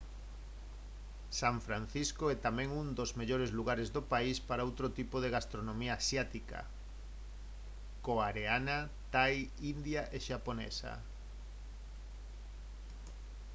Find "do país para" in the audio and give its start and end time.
3.95-4.65